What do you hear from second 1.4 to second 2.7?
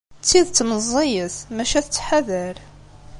maca tettḥadar.